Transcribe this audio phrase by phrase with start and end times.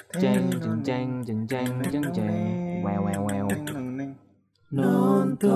[0.00, 2.80] Jeng jeng jeng jeng jeng jeng jeng.
[2.80, 3.44] Wow wow wow.
[4.72, 5.52] Nonton.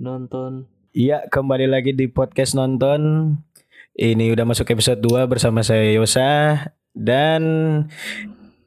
[0.00, 0.72] Nonton.
[0.96, 3.36] Iya, kembali lagi di podcast nonton.
[3.92, 6.64] Ini udah masuk episode 2 bersama saya Yosa
[6.96, 7.44] dan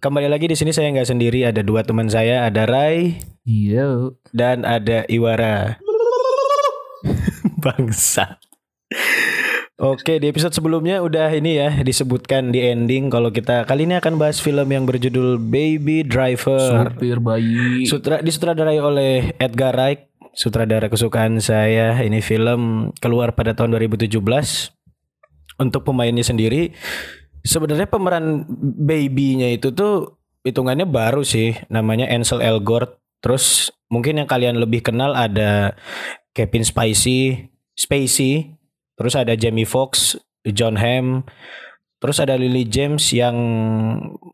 [0.05, 4.21] kembali lagi di sini saya nggak sendiri, ada dua teman saya, ada Rai Yo.
[4.37, 5.81] dan ada Iwara.
[7.65, 8.37] Bangsa.
[9.79, 14.19] Oke, di episode sebelumnya udah ini ya disebutkan di ending kalau kita kali ini akan
[14.19, 16.91] bahas film yang berjudul Baby Driver.
[16.91, 17.87] Supir bayi.
[17.87, 21.95] Sutra disutradarai oleh Edgar Wright, sutradara kesukaan saya.
[22.03, 24.19] Ini film keluar pada tahun 2017.
[25.63, 26.75] Untuk pemainnya sendiri,
[27.47, 28.43] sebenarnya pemeran
[28.83, 32.99] baby-nya itu tuh hitungannya baru sih, namanya Ansel Elgort.
[33.23, 35.71] Terus mungkin yang kalian lebih kenal ada
[36.35, 37.47] Kevin Spacey,
[37.79, 38.58] Spacey,
[38.99, 40.19] terus ada Jamie Foxx,
[40.51, 41.23] John Hamm,
[42.03, 43.35] terus ada Lily James yang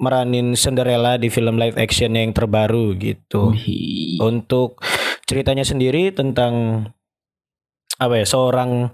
[0.02, 3.54] meranin Cinderella di film live action yang terbaru gitu.
[3.54, 4.18] Wih.
[4.18, 4.82] Untuk
[5.30, 6.85] ceritanya sendiri tentang
[8.02, 8.90] apa ya seorang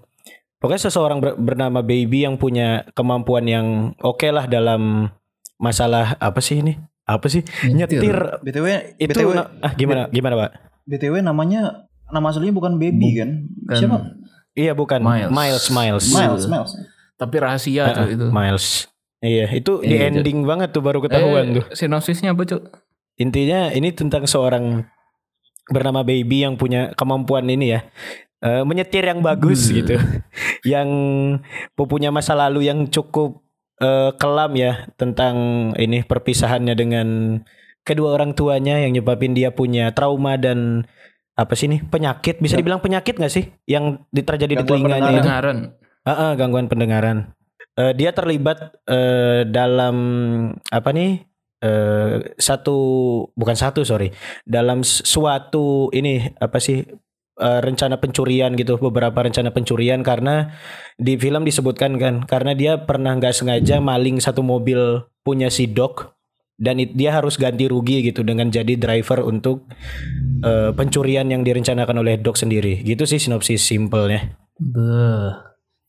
[0.59, 3.67] pokoknya seseorang ber- bernama Baby yang punya kemampuan yang
[4.03, 5.09] oke lah dalam
[5.57, 6.77] masalah apa sih ini
[7.09, 7.97] apa sih Nyetir.
[7.97, 8.67] nyetir BTW
[9.01, 10.51] itu BTW ah gimana gimana pak
[10.85, 13.29] BTW namanya nama aslinya bukan baby kan?
[13.71, 13.97] Kan Siapa?
[14.53, 15.29] Iya bukan Miles.
[15.29, 16.71] Miles Miles Miles, Miles.
[17.15, 18.25] Tapi rahasia Ah, tuh itu.
[18.29, 18.65] Miles
[19.19, 22.61] iya itu di Iya, ending banget tuh baru ketahuan Eh, tuh Sinopsisnya apa, Cuk?
[23.15, 24.81] intinya ini tentang seorang
[25.67, 27.85] bernama Baby yang punya kemampuan ini ya
[28.41, 29.75] eh, menyetir yang bagus Hmm.
[29.77, 29.95] gitu
[30.73, 30.89] yang
[31.75, 33.45] punya masa lalu yang cukup
[33.77, 35.35] eh, kelam ya tentang
[35.75, 37.07] ini perpisahannya dengan
[37.81, 40.85] kedua orang tuanya yang nyebabin dia punya trauma dan
[41.33, 42.59] apa sih nih penyakit bisa Ya.
[42.59, 45.19] dibilang penyakit gak sih yang di- terjadi di telinganya itu?
[45.21, 45.57] Pendengaran.
[46.01, 47.31] Ah, ah, gangguan pendengaran.
[47.73, 49.95] Eh, dia terlibat eh, dalam
[50.67, 51.23] apa nih?
[51.61, 52.77] eh, satu
[53.31, 54.09] bukan satu sorry
[54.43, 56.81] dalam suatu ini apa sih
[57.37, 60.57] eh, rencana pencurian gitu beberapa rencana pencurian karena
[60.97, 66.17] di film disebutkan kan karena dia pernah nggak sengaja maling satu mobil punya si Doc
[66.61, 69.65] dan it- dia harus ganti rugi gitu dengan jadi driver untuk
[70.39, 75.33] eh, pencurian yang direncanakan oleh Doc sendiri gitu sih sinopsis simpelnya Beuh.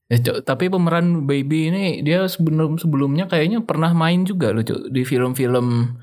[0.09, 4.89] Ya, Cuk, tapi pemeran baby ini dia sebelum sebelumnya kayaknya pernah main juga loh, Cuk,
[4.89, 5.97] di film-film.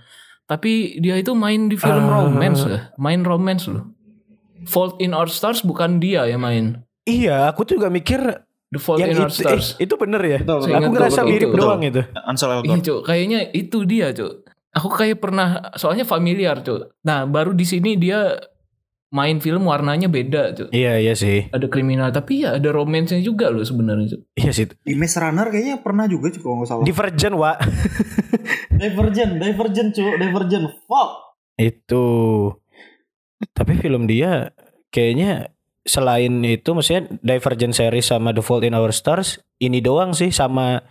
[0.46, 2.26] Tapi dia itu main di film Ah.
[2.26, 3.94] romance ya, main romance loh.
[4.66, 6.82] Fault in Our Stars bukan dia ya main.
[7.06, 8.18] Iya, aku tuh juga mikir
[8.68, 9.78] The Fault yang in Our itu, Stars.
[9.78, 10.40] eh, itu bener ya.
[10.42, 10.74] Betul, betul.
[10.76, 11.62] Aku ngerasa mirip betul.
[11.64, 12.02] doang itu.
[12.20, 12.82] Ansel Iya Elgort.
[12.82, 14.49] cuk, kayaknya itu dia cuk.
[14.70, 16.94] Aku kayak pernah, soalnya familiar cuk.
[17.02, 18.38] Nah baru di sini dia
[19.10, 20.70] main film warnanya beda cuk.
[20.70, 21.50] Iya iya sih.
[21.50, 24.22] Ada kriminal, tapi ya ada romansnya juga loh sebenarnya.
[24.38, 24.70] Iya sih.
[24.70, 26.86] Di Maze Runner kayaknya pernah juga cuy kalau nggak salah.
[26.86, 27.52] Divergent wa
[28.82, 30.66] Divergent, Divergent cuy, Divergent.
[30.86, 31.12] Fuck.
[31.60, 32.06] itu.
[33.52, 34.54] Tapi film dia
[34.94, 35.52] kayaknya
[35.84, 40.86] selain itu maksudnya Divergent series sama The Fault in Our Stars ini doang sih sama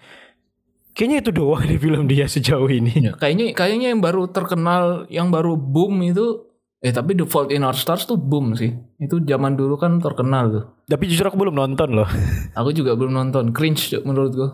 [0.99, 2.91] kayaknya itu doang di film dia sejauh ini.
[3.07, 6.51] Ya, kayaknya kayaknya yang baru terkenal, yang baru boom itu,
[6.83, 8.75] eh tapi The Fault in Our Stars tuh boom sih.
[8.99, 10.65] Itu zaman dulu kan terkenal tuh.
[10.91, 12.11] Tapi jujur aku belum nonton loh.
[12.59, 14.51] Aku juga belum nonton, cringe menurut gua.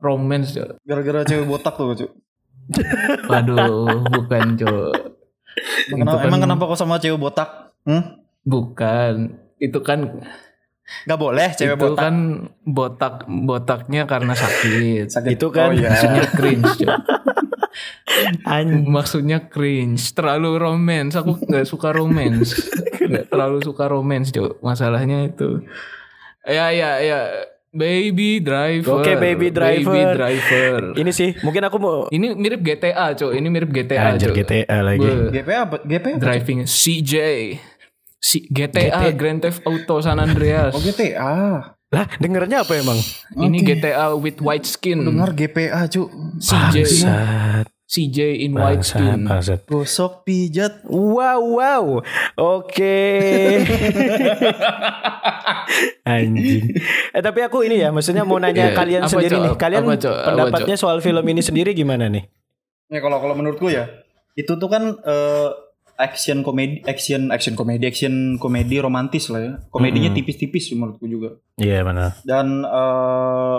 [0.00, 0.56] Romance.
[0.82, 2.10] Gara-gara cewek botak tuh cuy.
[3.30, 4.90] Waduh, bukan cuk.
[5.92, 7.76] Emang, kan- emang kenapa kok sama cewek botak?
[7.84, 8.18] Hmm?
[8.42, 9.36] Bukan.
[9.60, 10.24] Itu kan
[11.02, 12.02] Gak boleh cewek itu botak.
[12.02, 12.14] kan
[12.62, 15.08] botak botaknya karena sakit.
[15.08, 15.30] Sakit.
[15.34, 15.88] Itu kan- Oh iya.
[15.88, 16.84] Maksudnya cringe.
[18.84, 21.14] Maksudnya cringe, terlalu romance.
[21.14, 22.52] Aku nggak suka romance.
[23.32, 24.60] Terlalu suka romance, Cok.
[24.60, 25.64] Masalahnya itu.
[26.44, 27.20] Ya ya ya.
[27.72, 29.00] Baby driver.
[29.00, 29.96] Oke, Baby Driver.
[29.96, 30.80] Baby driver.
[30.92, 33.32] ini sih mungkin aku mau Ini mirip GTA, Cok.
[33.32, 34.36] Ini mirip GTA, anjir Cok.
[34.44, 35.08] GTA lagi.
[35.32, 35.76] GPA apa?
[35.80, 36.20] GPA apa?
[36.20, 37.14] Driving CJ.
[38.22, 39.10] Si GTA, GTA.
[39.12, 40.72] Grand Theft Auto San Andreas.
[40.72, 41.74] Oh GTA.
[41.92, 42.96] Lah, dengernya apa emang?
[43.34, 43.66] Ini Oke.
[43.76, 45.02] GTA with white skin.
[45.02, 46.06] Dengar GPA cuy.
[46.38, 46.74] CJ.
[46.78, 49.18] Bangsat, CJ in white bangsat, skin.
[49.26, 49.58] bangsat.
[49.66, 50.86] Gosok pijat.
[50.86, 51.84] Wow, wow.
[52.38, 53.60] Oke.
[56.04, 56.62] Anjing.
[57.10, 58.74] Eh tapi aku ini ya, maksudnya mau nanya Iya.
[58.74, 59.44] kalian Apa, sendiri Cok?
[59.44, 59.52] nih.
[59.58, 60.14] Kalian Apa, Cok?
[60.14, 62.24] Apa, pendapatnya soal film ini sendiri gimana nih?
[62.86, 63.88] Ya kalau kalau menurutku ya
[64.32, 65.48] itu tuh kan eh,
[65.98, 69.52] action komedi, action action komedi, action komedi romantis lah ya.
[69.68, 70.18] Komedinya Mm-mm.
[70.18, 71.38] tipis-tipis menurutku juga.
[71.56, 72.18] Iya benar.
[72.22, 73.58] Dan eh,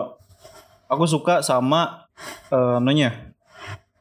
[0.87, 2.09] aku suka sama
[2.51, 3.33] eh nonya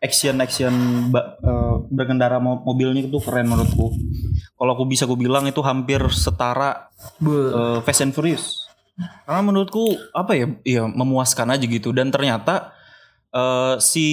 [0.03, 0.75] action action
[1.15, 3.95] eh, berkendara mo- mobilnya itu keren menurutku.
[4.59, 6.91] Kalau aku bisa aku bilang itu hampir setara
[7.23, 8.67] eh, Fast and Furious.
[9.25, 12.73] Karena menurutku apa ya, ya memuaskan aja gitu dan ternyata
[13.33, 14.07] Eh, si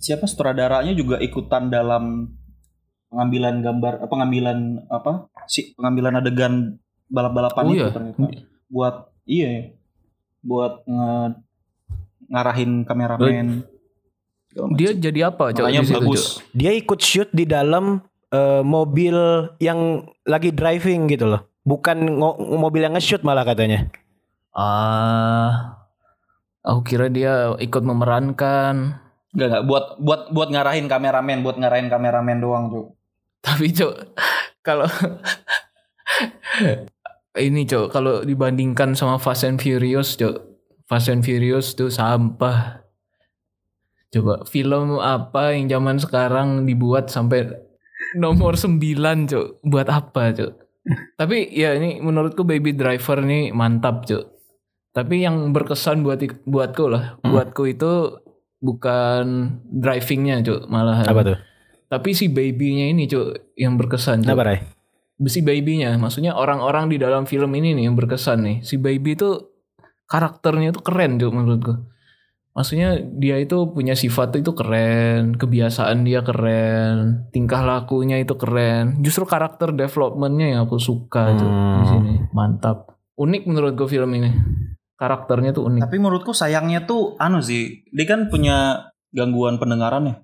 [0.00, 2.32] siapa sutradaranya juga ikutan dalam
[3.14, 4.58] pengambilan gambar eh, pengambilan
[4.90, 6.54] apa si pengambilan adegan
[7.06, 7.94] balap-balapan Oh itu iya.
[7.94, 8.18] ternyata
[8.66, 8.94] buat
[9.24, 9.62] iya ya,
[10.42, 11.38] buat nge-
[12.26, 13.46] ngarahin kameramen
[14.74, 15.00] Dia macam.
[15.00, 16.42] jadi apa makanya di situ, bagus Cok?
[16.52, 19.14] Dia ikut shoot di dalam eh, mobil
[19.58, 21.42] yang lagi driving gitu loh.
[21.62, 23.90] Bukan ngo- mobil yang nge-shoot malah katanya.
[24.52, 25.74] Ah.
[26.62, 28.96] Aku kira dia ikut memerankan.
[29.34, 32.86] Enggak enggak buat buat buat ngarahin kameramen, buat ngarahin kameramen doang, Cuk.
[33.44, 33.94] Tapi Cok
[34.64, 34.88] kalau
[37.36, 40.36] ini Cok kalau dibandingkan sama Fast and Furious Cok.
[40.88, 42.84] Fast and Furious tuh sampah.
[44.14, 47.50] Coba film apa yang zaman sekarang dibuat sampai
[48.16, 48.80] nomor 9
[49.28, 49.48] Cok.
[49.66, 50.52] Buat apa Cok?
[51.16, 54.24] Tapi ya ini menurutku Baby Driver nih mantap Cok.
[54.94, 57.18] Tapi yang berkesan buat buatku lah.
[57.20, 57.34] Hmm.
[57.34, 58.22] Buatku itu
[58.62, 61.06] bukan drivingnya Cok malahan.
[61.10, 61.38] Apa tuh?
[61.88, 64.24] Tapi si babynya ini Cok yang berkesan.
[64.24, 64.58] Kenapa Ray?
[65.30, 68.56] Si babynya maksudnya orang-orang di dalam film ini nih yang berkesan nih.
[68.66, 69.30] Si baby itu
[70.10, 71.74] karakternya itu keren Cok menurutku.
[72.54, 79.02] Maksudnya dia itu punya sifat itu keren, kebiasaan dia keren, tingkah lakunya itu keren.
[79.02, 81.82] Justru karakter developmentnya yang aku suka tuh Hmm.
[81.82, 82.12] di sini.
[82.30, 82.94] Mantap.
[83.18, 84.30] Unik menurutku film ini.
[84.94, 85.82] Karakternya tuh unik.
[85.82, 90.14] Tapi menurutku sayangnya tuh anu sih, dia kan punya gangguan pendengaran ya.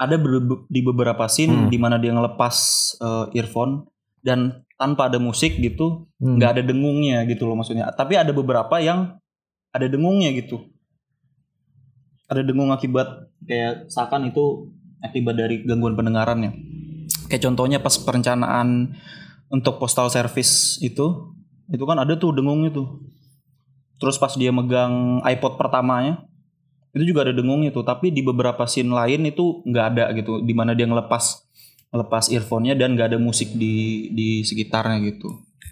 [0.00, 0.16] Ada
[0.66, 1.68] di beberapa scene Hmm.
[1.68, 2.56] di mana dia ngelepas
[2.96, 3.84] eh, earphone
[4.24, 6.40] dan tanpa ada musik gitu, Hmm.
[6.40, 7.92] nggak ada dengungnya gitu loh maksudnya.
[7.92, 9.20] Tapi ada beberapa yang
[9.70, 10.64] ada dengungnya gitu.
[12.30, 14.70] Ada dengung akibat kayak seakan itu
[15.02, 16.54] akibat dari gangguan pendengarannya.
[17.26, 18.94] Kayak contohnya pas perencanaan
[19.50, 21.34] untuk postal service itu,
[21.68, 23.02] itu kan ada tuh dengungnya tuh.
[23.98, 26.22] Terus pas dia megang iPod pertamanya,
[26.94, 27.86] itu juga ada dengungnya tuh.
[27.86, 31.46] Tapi di beberapa scene lain itu nggak ada gitu, di mana dia ngelepas
[31.90, 35.30] ngelepas earphone-nya dan nggak ada musik di di sekitarnya gitu.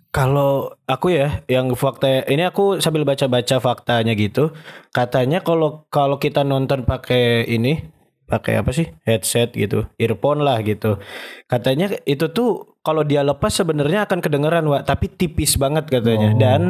[0.08, 4.50] Kalau aku ya yang fakta ini aku sambil baca-baca faktanya gitu.
[4.90, 7.98] Katanya kalau kalau kita nonton pakai ini
[8.28, 8.88] pakai apa sih?
[9.08, 11.00] headset gitu, earphone lah gitu.
[11.48, 16.32] Katanya itu tuh kalau dia lepas sebenarnya akan kedengeran, Wak, tapi tipis banget katanya.
[16.32, 16.38] Oh.
[16.40, 16.60] Dan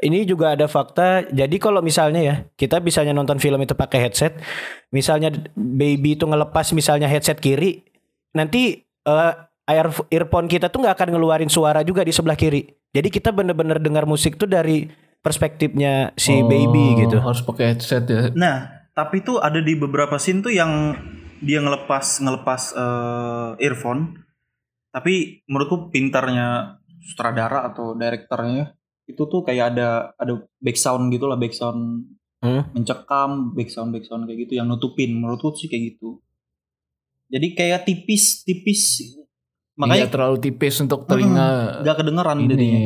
[0.00, 1.28] ini juga ada fakta.
[1.28, 4.40] Jadi kalau misalnya ya, kita bisanya nonton film itu pakai headset,
[4.88, 7.84] misalnya baby itu ngelepas misalnya headset kiri,
[8.32, 9.34] nanti eh,
[9.68, 12.64] ear earphone kita tuh nggak akan ngeluarin suara juga di sebelah kiri.
[12.92, 14.88] Jadi kita bener-bener dengar musik tuh dari
[15.20, 17.20] perspektifnya si Oh, baby gitu.
[17.20, 18.32] Harus pakai headset ya.
[18.32, 20.96] Nah, tapi itu ada di beberapa scene tuh yang
[21.44, 24.24] dia ngelepas ngelepas eh, earphone.
[24.92, 31.36] Tapi menurutku pintarnya sutradara atau direkturnya itu tuh kayak ada ada back sound gitu lah,
[31.36, 32.06] back sound
[32.42, 32.66] Hmm.
[32.74, 35.14] mencekam, back sound back sound kayak gitu yang nutupin.
[35.14, 36.18] Menurutku sih kayak gitu.
[37.30, 38.82] Jadi kayak tipis tipis.
[38.98, 39.22] Iya
[39.78, 42.58] Makanya terlalu tipis untuk telinga nggak kedengeran jadinya.
[42.58, 42.84] ini.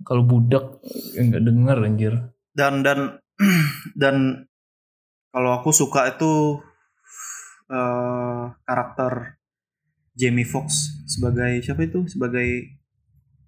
[0.00, 2.14] Kalau budak ya nggak denger anjir.
[2.52, 2.98] dan dan
[4.02, 4.44] dan
[5.30, 6.60] kalau aku suka itu
[7.72, 9.40] eh karakter
[10.12, 12.68] Jamie Foxx sebagai siapa itu sebagai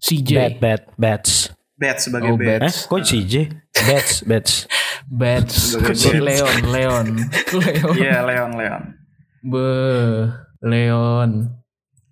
[0.03, 0.31] CJ.
[0.33, 1.55] Bad bad bats.
[1.73, 2.45] Bat sebagai Oh, Bat.
[2.45, 2.77] Eh, Bats.
[2.85, 3.35] kok CJ?
[3.73, 4.53] Bats bats.
[5.13, 5.55] Bats.
[5.77, 6.03] Bats.
[6.13, 7.07] Leon, Leon.
[7.61, 7.95] Leon.
[7.95, 8.83] Iya Leon Leon.
[9.45, 9.67] Be
[10.61, 11.31] Leon.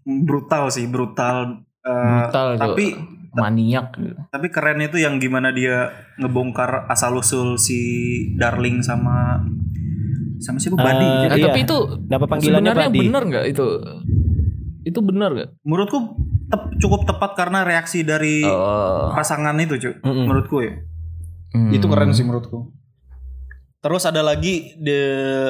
[0.03, 1.63] Brutal sih brutal.
[1.81, 2.63] Eh, Brutal tuh.
[2.69, 2.87] tapi
[3.33, 3.95] maniak.
[4.27, 7.79] tapi keren itu yang gimana dia ngebongkar asal usul si
[8.35, 9.39] Darling sama
[10.39, 11.07] sama siapa Buddy.
[11.07, 11.47] Eh, Eh, Iya.
[11.47, 13.01] Tapi itu Kenapa panggilannya sebenarnya Buddy?
[13.01, 13.67] bener nggak itu?
[14.83, 15.51] Itu bener nggak?
[15.63, 15.99] Menurutku
[16.51, 19.15] tep- cukup tepat karena reaksi dari Oh.
[19.15, 19.95] pasangan itu cuy.
[19.97, 20.25] Mm-mm.
[20.27, 20.73] Menurutku ya.
[21.51, 21.71] Hmm.
[21.71, 22.71] Itu keren sih menurutku.
[23.81, 25.01] Terus ada lagi the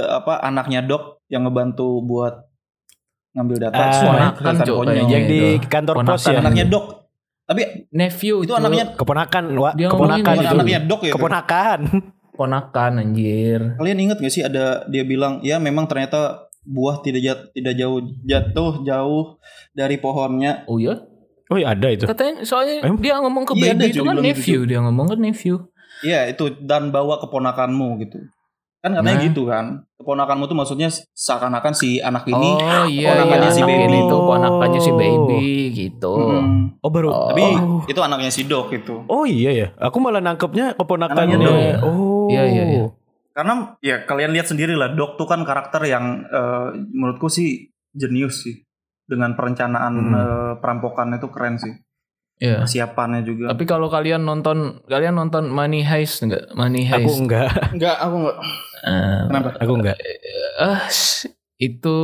[0.07, 2.47] apa anaknya Dok yang ngebantu buat
[3.33, 3.79] ngambil data.
[4.01, 4.87] Ponakan, Cok, konyol.
[4.87, 5.11] kayaknya.
[5.11, 5.67] Yang di itu.
[5.67, 6.39] kantor pos ya.
[6.39, 6.87] Anaknya Dok.
[7.43, 9.73] Tapi nephew itu anaknya Keponakan, Wak.
[9.75, 10.49] Dia Keponakan itu.
[10.49, 11.13] anaknya Dok ya.
[11.13, 11.81] Keponakan.
[12.31, 13.77] ponakan anjir.
[13.77, 17.99] Kalian inget gak sih ada dia bilang ya memang ternyata buah tidak jat, tidak jauh
[18.23, 19.25] jatuh jauh
[19.73, 20.65] dari pohonnya.
[20.67, 21.01] Oh iya?
[21.51, 22.07] Oh iya ada itu.
[22.07, 22.95] Katanya soalnya Em?
[23.01, 25.57] dia ngomong ke Iya, ada baby itu kan gitu, nephew, dia ngomong ke nephew.
[26.01, 28.23] Iya itu dan bawa keponakanmu gitu.
[28.81, 29.27] Kan katanya Nah.
[29.29, 29.65] gitu kan.
[30.01, 33.53] Keponakanmu tuh maksudnya seakan-akan si anak ini oh iya, ponakannya iya.
[33.53, 33.85] si anak baby.
[33.85, 36.15] ini tuh ponakannya si baby gitu.
[36.17, 37.09] Mm, Oh baru.
[37.13, 37.29] Oh.
[37.29, 37.85] tapi Oh.
[37.85, 39.05] itu anaknya si Dok itu.
[39.05, 39.67] Oh iya ya.
[39.77, 41.37] Aku malah nangkepnya keponakannya.
[41.37, 41.85] Anaknya.
[41.85, 42.33] Oh.
[42.33, 42.85] Iya, iya, iya.
[43.31, 48.43] Karena ya kalian lihat sendiri lah Dok tuh kan karakter yang eh, menurutku sih jenius
[48.43, 48.63] sih
[49.05, 50.15] dengan perencanaan Hmm.
[50.15, 51.75] eh, perampokan itu keren sih.
[52.41, 52.65] Iya.
[52.65, 53.53] Persiapannya juga.
[53.53, 56.49] Tapi kalau kalian nonton kalian nonton Money Heist enggak?
[56.53, 57.21] Money Aku Heist.
[57.21, 57.51] enggak.
[57.71, 58.37] Enggak, aku enggak.
[58.81, 59.49] Eh, Kenapa?
[59.59, 59.97] Aku enggak.
[60.57, 61.97] ah, s- itu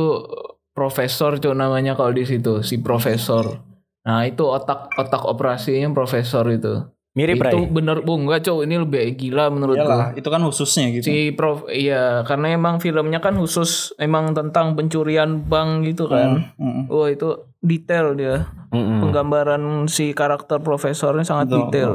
[0.71, 3.65] profesor cuy namanya kalau di situ si profesor.
[4.05, 6.85] Nah itu otak otak operasinya profesor itu.
[7.17, 7.73] Mirip itu Ray.
[7.73, 9.81] bener bu enggak cow ini lebih gila menurutku.
[9.81, 11.09] Iyalah, itu kan khususnya gitu.
[11.09, 16.53] Si prof iya karena emang filmnya kan khusus emang tentang pencurian bank gitu kan.
[16.61, 16.93] Mm, mm.
[16.93, 18.45] Wah itu detail dia.
[18.69, 19.01] Mm-mm.
[19.01, 21.61] Penggambaran si karakter profesornya sangat Betul.
[21.65, 21.91] detail.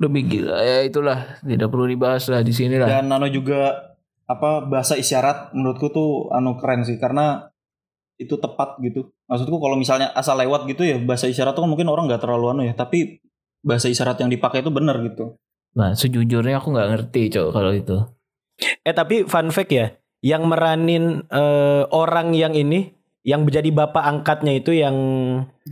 [0.00, 2.88] Lebih gila ya itulah tidak perlu dibahas lah di sini lah.
[2.88, 3.92] Dan Nano juga
[4.24, 7.52] apa bahasa isyarat menurutku tuh anu keren sih karena
[8.16, 9.12] itu tepat gitu.
[9.28, 12.46] Maksudku kalau misalnya asal lewat gitu ya bahasa isyarat tuh kan mungkin orang nggak terlalu
[12.56, 13.20] anu ya, tapi
[13.64, 15.34] bahasa isyarat yang dipakai itu benar gitu.
[15.74, 17.98] Nah sejujurnya aku nggak ngerti cok kalau itu.
[18.86, 19.90] Eh tapi fun fact ya,
[20.22, 22.94] yang meranin eh, orang yang ini
[23.24, 24.94] yang menjadi bapak angkatnya itu yang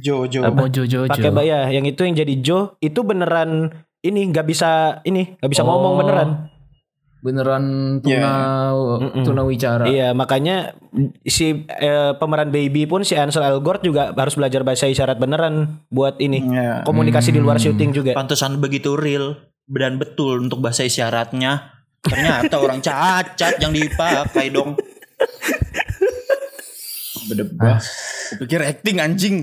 [0.00, 0.48] Jo Jo.
[0.48, 3.70] Apa Jojo pakai baya, yang itu yang jadi Joe itu beneran
[4.02, 6.28] ini nggak bisa ini nggak bisa ngomong beneran.
[7.22, 7.64] Beneran
[8.02, 8.18] tuna
[8.74, 9.22] Yeah.
[9.22, 9.86] Tuna wicara.
[9.86, 10.74] Iya makanya
[11.22, 16.18] si eh, pemeran baby pun si Ansel Elgort juga harus belajar bahasa isyarat beneran buat
[16.18, 16.82] ini Ya.
[16.82, 17.70] komunikasi di luar Hmm.
[17.70, 18.10] syuting juga.
[18.12, 21.70] Pantesan begitu real dan betul untuk bahasa isyaratnya.
[22.02, 24.74] Ternyata orang cacat yang dipakai dong.
[27.24, 27.78] Bedebah.
[28.36, 29.36] Pikir acting anjing.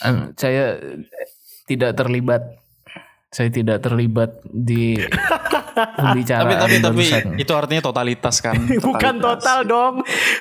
[0.00, 0.76] An- saya
[1.64, 2.42] tidak terlibat.
[3.30, 4.98] Saya tidak terlibat di
[5.74, 7.02] tapi tapi tapi
[7.38, 8.56] itu artinya totalitas kan.
[8.86, 9.94] Bukan total dong.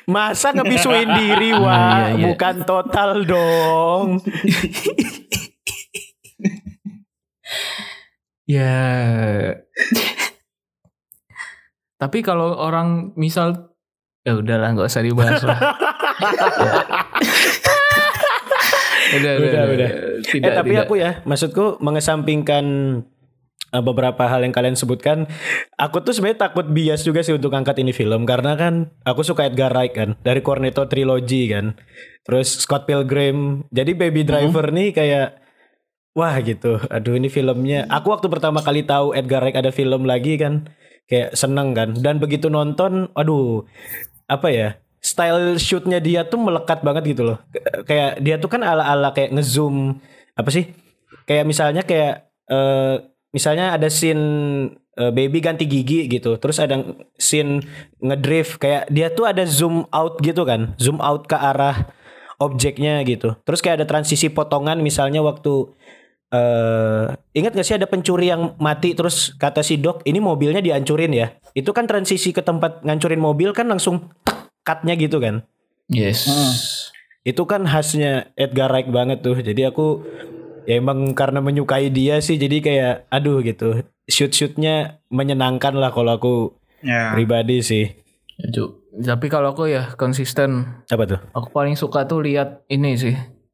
[0.06, 1.78] Masa ngebisuin diri Iya, wah.
[1.78, 2.26] iya, iya.
[2.30, 4.08] Bukan total dong.
[8.50, 8.82] Ya.
[12.02, 13.78] Tapi kalau orang misal
[14.26, 15.60] ya udahlah nggak usah dibahas lah.
[19.14, 19.90] udah, Udah, udah.
[20.26, 20.86] Tidak, eh tapi tidak.
[20.88, 22.66] aku ya, maksudku mengesampingkan
[23.72, 25.30] beberapa hal yang kalian sebutkan,
[25.78, 28.26] aku tuh sebenarnya takut bias juga sih untuk angkat ini film.
[28.26, 31.78] Karena kan aku suka Edgar Wright kan dari Cornetto Trilogy kan,
[32.26, 35.42] terus Scott Pilgrim, jadi Baby Driver nih kayak
[36.18, 40.36] wah gitu, aduh ini filmnya, aku waktu pertama kali tahu Edgar Wright ada film lagi
[40.36, 40.68] kan,
[41.08, 43.64] kayak seneng kan, dan begitu nonton, aduh
[44.28, 47.38] apa ya style shootnya dia tuh melekat banget gitu loh.
[47.88, 49.96] Kayak dia tuh kan ala ala kayak ngezoom
[50.36, 50.76] apa sih?
[51.24, 52.96] Kayak misalnya kayak eh
[53.32, 54.26] misalnya ada scene
[54.98, 56.82] eh, baby ganti gigi gitu terus ada
[57.18, 57.62] scene
[58.02, 61.90] ngedrift kayak dia tuh ada zoom out gitu kan zoom out ke arah
[62.40, 63.36] objeknya gitu.
[63.44, 65.76] Terus kayak ada transisi potongan misalnya waktu
[66.30, 71.12] eh ingat gak sih ada pencuri yang mati terus kata si dok ini mobilnya dihancurin
[71.12, 71.36] ya.
[71.54, 75.44] Itu kan transisi ke tempat ngancurin mobil kan langsung tek, cutnya gitu kan.
[75.92, 76.26] Yes.
[77.28, 79.38] itu kan khasnya Edgar Wright banget tuh.
[79.38, 80.02] Jadi aku
[80.70, 86.14] ya emang karena menyukai dia sih jadi kayak aduh gitu shoot shootnya menyenangkan lah kalau
[86.14, 86.34] aku
[86.80, 87.12] Ya.
[87.12, 87.86] pribadi sih
[88.40, 88.64] Ya.
[89.12, 90.64] Tapi kalau aku ya konsisten.
[90.88, 93.12] apa tuh Aku paling suka tuh lihat ini sih.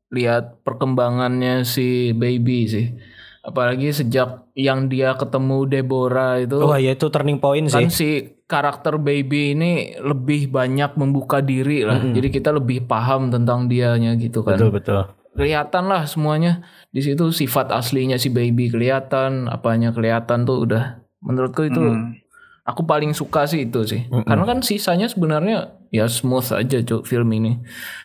[0.08, 2.94] Lihat perkembangannya si baby sih.
[3.42, 6.58] Apalagi sejak yang dia ketemu Deborah itu.
[6.58, 8.10] oh ya itu turning point kan sih si
[8.46, 11.98] karakter baby ini lebih banyak membuka diri lah.
[11.98, 14.54] Jadi kita lebih paham tentang dianya gitu kan.
[14.54, 15.02] betul betul
[15.36, 21.64] Kelihatan lah semuanya di situ sifat aslinya si baby kelihatan, apanya kelihatan tuh udah menurutku
[21.64, 22.16] itu Hmm.
[22.64, 24.02] aku paling suka sih itu sih.
[24.08, 25.58] Karena kan sisanya sebenarnya
[25.90, 27.60] ya smooth aja cuk film ini.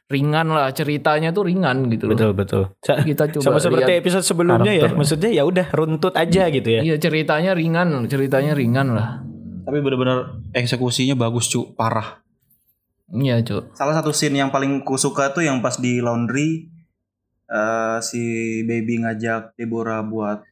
[0.07, 2.13] Ringan lah ceritanya tuh ringan gitu loh.
[2.13, 4.97] betul betul Sa- Kita coba sama seperti episode sebelumnya ya karakter.
[4.97, 9.23] maksudnya ya udah runtut aja gitu ya Iya ceritanya ringan, ceritanya ringan lah.
[9.63, 10.19] Tapi benar-benar
[10.51, 12.19] eksekusinya bagus cu, parah.
[13.09, 13.71] Iya cuk.
[13.73, 16.67] Salah satu scene yang paling ku suka tuh yang pas di laundry
[17.51, 18.23] eh, si
[18.63, 20.47] baby ngajak Deborah buat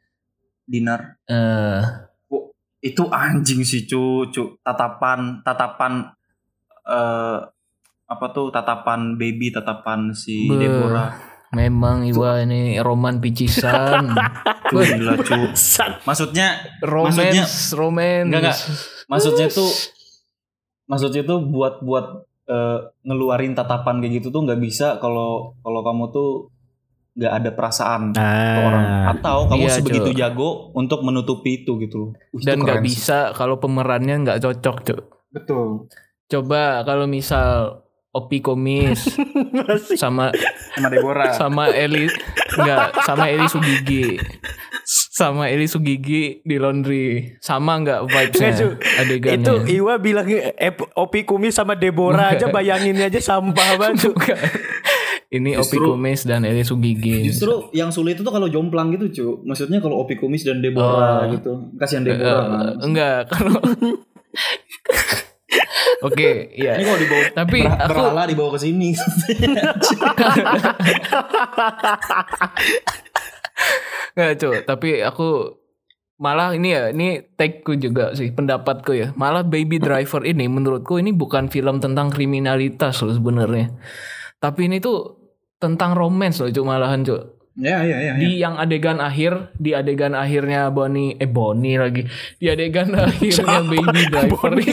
[0.67, 1.17] dinner.
[1.31, 1.83] Eh
[2.29, 2.53] Oh,
[2.83, 4.59] itu anjing sih cu, cu.
[4.61, 6.13] Tatapan tatapan
[6.85, 7.39] eh
[8.09, 10.59] apa tuh tatapan baby tatapan si Beuh.
[10.59, 11.13] Deborah.
[11.49, 14.13] memang Iwa ini roman picisan.
[14.69, 15.49] Gila cu.
[16.05, 16.49] Maksudnya maksudnya
[16.85, 18.29] romance, romance.
[18.29, 18.59] Enggak, enggak.
[19.09, 19.71] maksudnya tuh
[20.85, 26.05] maksudnya tuh buat buat eh, ngeluarin tatapan kayak gitu tuh nggak bisa kalau kalau kamu
[26.13, 26.31] tuh
[27.19, 28.23] nggak ada perasaan ke
[28.61, 28.85] orang.
[28.85, 30.17] Ah atau kamu Iya, sebegitu Cuk.
[30.17, 32.11] jago untuk menutupi itu gitu loh.
[32.31, 35.01] Wih, Dan nggak bisa kalau pemerannya nggak cocok cuk.
[35.29, 35.91] betul.
[36.27, 39.05] Coba kalau misal Opi Komis
[40.01, 40.31] sama
[40.73, 41.33] sama Deborah.
[41.33, 42.07] sama Eli
[42.55, 44.17] enggak sama Eli Sugigi.
[44.89, 47.37] Sama Eli Sugigi di laundry.
[47.39, 49.37] Sama nggak vibesnya Nggak, adegannya.
[49.37, 54.09] Itu Iwa bilang eh, Opi Kumis sama Deborah aja bayanginnya aja sampah banget
[55.29, 57.21] Ini Opi Justru- Kumis dan Eli Sugigi.
[57.23, 59.27] Justru yang sulit itu kalau jomplang gitu, cu.
[59.45, 61.31] Maksudnya kalau Opi Kumis dan Deborah Oh.
[61.31, 61.53] gitu.
[61.77, 62.75] Kasihan Deborah Eh, kan.
[62.81, 63.61] enggak kalau
[66.01, 66.77] Oke, iya.
[66.77, 68.95] Ini kalau dibawa Tapi ber- aku berhala dibawa ke sini.
[74.15, 75.29] Nggak cuy, tapi aku
[76.17, 79.09] malah ini ya, ini take-ku juga sih, pendapatku ya.
[79.15, 83.71] Malah Baby Driver ini menurutku ini bukan film tentang kriminalitas loh sebenarnya.
[84.39, 85.18] Tapi ini tuh
[85.59, 87.23] tentang romance loh cuy malahan cuy.
[87.59, 88.13] ya, ya, ya.
[88.15, 92.07] Di yang adegan akhir, di adegan akhirnya Bonnie, eh Bonnie lagi.
[92.39, 94.71] Di adegan akhirnya Baby Driver ini.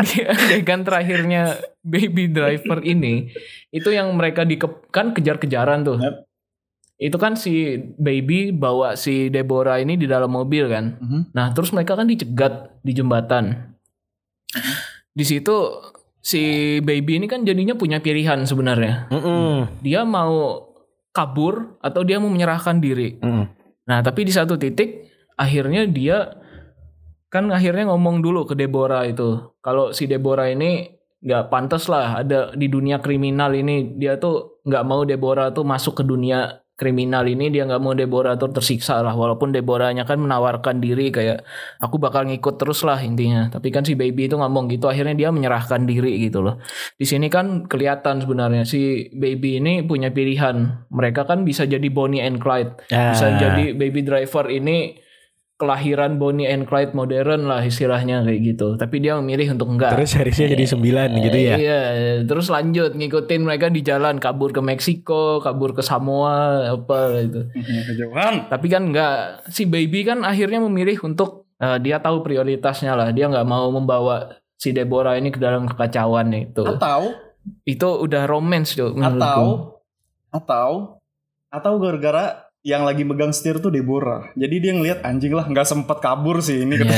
[0.00, 1.42] di adegan terakhirnya
[1.84, 3.28] Baby Driver ini
[3.68, 6.00] itu yang mereka dike kan kejar-kejaran tuh.
[6.00, 6.16] Yep.
[6.96, 10.96] Itu kan si Baby bawa si Deborah ini di dalam mobil kan.
[10.96, 11.36] Mhm.
[11.36, 13.76] Nah, terus mereka kan dicegat di jembatan.
[15.12, 15.56] Di situ
[16.26, 16.42] si
[16.82, 19.06] Baby ini kan jadinya punya pilihan sebenarnya.
[19.14, 19.78] Mm-mm.
[19.86, 20.66] Dia mau
[21.14, 23.22] kabur atau dia mau menyerahkan diri.
[23.22, 23.46] Mm-mm.
[23.86, 25.06] Nah, tapi di satu titik
[25.38, 26.34] akhirnya dia
[27.30, 29.54] kan akhirnya ngomong dulu ke Deborah itu.
[29.62, 34.84] Kalau si Deborah ini nggak pantas lah ada di dunia kriminal ini dia tuh nggak
[34.84, 39.16] mau Deborah tuh masuk ke dunia kriminal ini dia nggak mau Deborah tersiksa lah.
[39.16, 41.40] Walaupun Deborahnya kan menawarkan diri kayak
[41.80, 43.48] aku bakal ngikut terus lah intinya.
[43.48, 46.60] Tapi kan si baby itu ngomong gitu akhirnya dia menyerahkan diri gitu loh.
[47.00, 50.86] Di sini kan kelihatan sebenarnya si baby ini punya pilihan.
[50.92, 52.76] Mereka kan bisa jadi Bonnie and Clyde.
[52.92, 53.40] Bisa Ah.
[53.40, 55.05] jadi baby driver ini
[55.56, 60.12] kelahiran Bonnie and Clyde modern lah istilahnya kayak gitu tapi dia memilih untuk enggak Terus
[60.12, 61.56] harusnya jadi sembilan gitu ya.
[61.56, 61.82] Iya,
[62.28, 67.48] terus lanjut ngikutin mereka di jalan kabur ke Meksiko, kabur ke Samoa apa gitu.
[67.56, 68.52] Kejauhan.
[68.52, 73.08] Tapi kan enggak si baby kan akhirnya memilih untuk eh, dia tahu prioritasnya lah.
[73.16, 76.64] Dia nggak mau membawa si Deborah ini ke dalam kekacauan itu.
[76.68, 77.16] Atau
[77.64, 79.22] Itu udah romance tuh menurutku.
[79.24, 79.46] atau
[80.34, 80.70] atau
[81.48, 84.34] atau gara-gara yang lagi megang setir tuh Deborah.
[84.34, 86.74] Jadi dia ngelihat anjing lah nggak sempet kabur sih ini.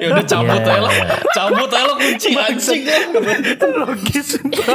[0.00, 0.08] Ya.
[0.08, 0.64] ya udah cabut Iya.
[0.64, 0.92] aja lah.
[1.30, 2.82] Cabut aja lah kunci anjing.
[3.60, 4.28] Logis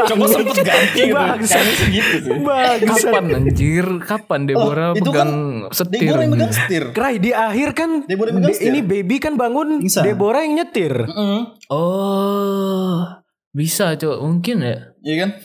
[0.05, 1.17] Coba sempet ganti gitu.
[1.49, 2.31] Segitu sih.
[2.37, 3.09] Bangsa.
[3.09, 3.85] Kapan anjir?
[3.99, 5.31] Kapan Deborah Oh, itu pegang
[5.65, 5.99] kan setir?
[6.03, 6.83] Deborah yang megang setir.
[6.91, 8.69] Krai di akhir kan Deborah yang megang de- setir.
[8.69, 10.05] ini baby kan bangun Bisa.
[10.05, 10.93] Deborah yang nyetir.
[10.93, 11.41] Heeh.
[11.67, 13.01] Oh,
[13.49, 14.77] bisa cok mungkin ya.
[15.01, 15.29] Iya kan?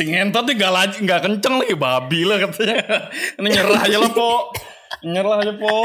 [0.00, 2.80] si nih gak, laj- gak kenceng lagi babi lah katanya.
[3.36, 4.48] Ini nyerah aja lah po.
[5.04, 5.84] Nyerah aja po.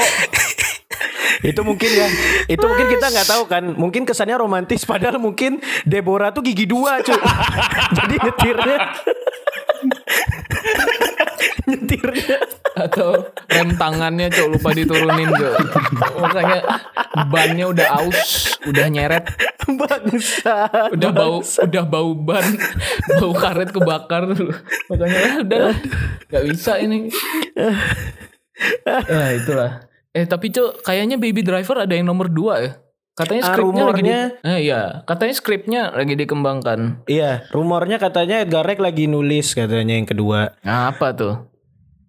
[1.43, 2.07] itu mungkin ya.
[2.47, 3.63] Itu mungkin kita nggak tahu kan.
[3.75, 7.19] Mungkin kesannya romantis padahal mungkin Deborah tuh gigi dua, cuy.
[7.99, 8.77] Jadi nyetirnya
[11.69, 12.37] nyetirnya
[12.75, 15.55] atau rem tangannya cok lupa diturunin cok.
[16.19, 16.59] Makanya
[17.31, 19.25] bannya udah aus udah nyeret.
[19.65, 20.69] Bangsa.
[20.93, 22.45] udah bau udah bau ban
[23.17, 24.29] bau karet kebakar.
[24.91, 25.77] Makanya ah, udah lah,
[26.29, 27.09] nggak bisa ini.
[28.85, 29.89] Ya itulah.
[30.15, 32.71] Eh tapi cok kayaknya baby driver ada yang nomor dua ya.
[33.15, 34.81] Katanya Ah, skripnya lagi di, eh, iya.
[35.07, 37.07] Katanya skripnya lagi dikembangkan.
[37.07, 40.51] Iya, rumornya katanya Edgar Wright lagi nulis katanya yang kedua.
[40.67, 41.54] nah apa tuh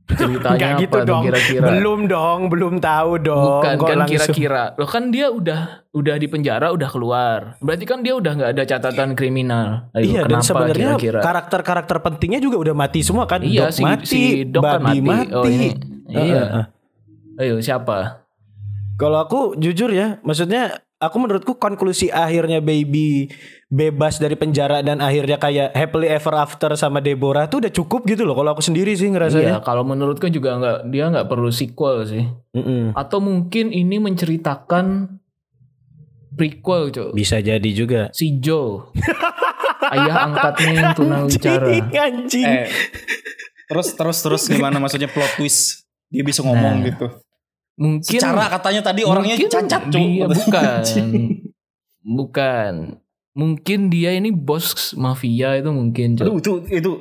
[0.09, 1.23] ceritanya Nggak gitu apa dong.
[1.25, 3.43] kira-kira Belum dong, belum tahu dong.
[3.59, 4.63] Bukan Kok kan langsung- kira-kira.
[4.75, 7.39] Loh kan dia udah udah di penjara udah keluar.
[7.59, 9.91] Berarti kan dia udah nggak ada catatan kriminal.
[9.93, 11.21] Ayo, Iya dan sebenarnya kira-kira?
[11.21, 13.41] karakter-karakter pentingnya juga udah mati semua kan.
[13.41, 14.99] Iya Doc si, mati, si Doc kan mati.
[15.01, 15.27] mati.
[15.33, 15.69] Oh ini.
[16.07, 16.23] Iya.
[16.39, 16.67] eh, eh.
[17.39, 18.23] Ayo siapa?
[18.95, 23.29] Kalau aku jujur ya, maksudnya aku menurutku konklusi akhirnya baby
[23.67, 28.23] bebas dari penjara dan akhirnya kayak happily ever after sama Deborah tuh udah cukup gitu
[28.23, 28.33] loh.
[28.33, 29.53] Kalau aku sendiri sih Iya, ngerasanya.
[29.61, 32.25] kalau menurutku juga nggak dia nggak perlu sequel sih.
[32.53, 32.93] Mm-mm.
[32.93, 35.19] Atau mungkin ini menceritakan
[36.33, 37.11] prequel, Cok.
[37.13, 38.13] Bisa jadi juga.
[38.13, 38.93] Si Joe.
[39.95, 41.67] Ayah angkatnya yang tunawicara.
[41.71, 42.47] Anjing, anjing.
[42.47, 42.67] Eh,
[43.67, 45.87] terus terus terus gimana maksudnya plot twist?
[46.07, 46.87] Dia bisa ngomong Nah.
[46.87, 47.07] gitu.
[47.77, 50.01] Mungkin Secara katanya tadi orangnya cacat cuy.
[50.01, 50.81] dia bukan
[52.07, 52.75] bukan
[53.37, 56.25] mungkin dia ini bos mafia itu mungkin Cok.
[56.25, 56.93] Aduh itu itu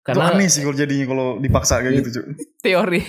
[0.00, 2.32] karena itu aneh sih kalau jadinya kalau dipaksa kayak gitu cuy.
[2.64, 3.00] teori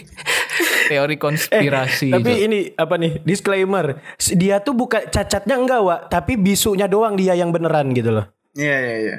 [0.91, 2.43] teori konspirasi Tapi Cok.
[2.43, 4.03] ini apa nih disclaimer
[4.35, 8.27] dia tuh bukan cacatnya enggak wa tapi bisunya doang dia yang beneran gitu loh.
[8.51, 9.15] Iya iya iya.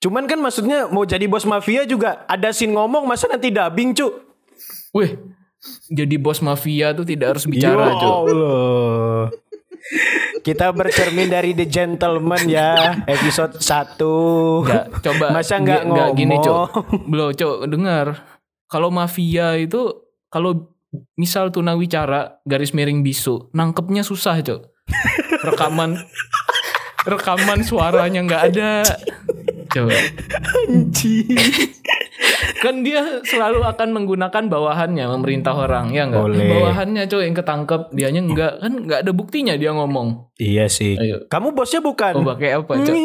[0.00, 4.08] Cuman kan maksudnya mau jadi bos mafia juga ada scene ngomong masa nanti dubbing cu.
[4.94, 5.20] wih
[5.86, 8.14] jadi bos mafia tuh tidak harus bicara Ya Cok.
[8.24, 9.22] Allah.
[10.40, 14.00] Kita bercermin dari The Gentleman ya episode 1
[14.64, 17.04] Nggak, coba Masa nggak nggak gini cok ngomong?
[17.08, 18.06] belum cok dengar
[18.64, 20.72] kalau mafia itu kalau
[21.14, 24.60] misal tunawicara garis miring bisu nangkepnya susah cok
[25.44, 26.00] rekaman
[27.04, 28.70] rekaman suaranya nggak ada
[29.66, 29.90] Coba.
[30.70, 31.34] Anjing.
[32.64, 36.24] Kan dia selalu akan menggunakan bawahannya memerintah orang, ya enggak?
[36.24, 36.48] Boleh.
[36.48, 38.56] Bawahannya coy yang ketangkep, dianya enggak.
[38.64, 40.32] Kan enggak ada buktinya dia ngomong.
[40.40, 40.96] Iya sih.
[40.96, 41.28] Ayo.
[41.28, 42.24] Kamu bosnya bukan?
[42.24, 42.96] Oh, pakai apa, coy?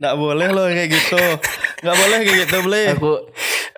[0.00, 1.20] Nggak boleh loh kayak gitu.
[1.84, 2.84] Nggak boleh kayak gitu, boleh.
[2.96, 3.20] Aku